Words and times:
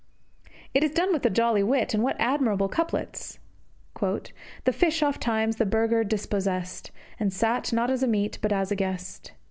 It 0.73 0.83
is 0.83 0.89
done 0.95 1.13
with 1.13 1.23
a 1.27 1.29
jolly 1.29 1.61
wit, 1.61 1.93
and 1.93 2.01
in 2.01 2.03
what 2.03 2.15
admirable 2.17 2.67
couplets! 2.67 3.37
The 3.99 4.73
fish 4.73 5.03
oft 5.03 5.21
times 5.21 5.57
the 5.57 5.65
burgher 5.67 6.03
dispossessed, 6.03 6.89
And 7.19 7.31
sat, 7.31 7.71
not 7.71 7.91
as 7.91 8.01
a 8.01 8.07
meat, 8.07 8.39
but 8.41 8.51
as 8.51 8.71
a 8.71 8.75
guest. 8.75 9.33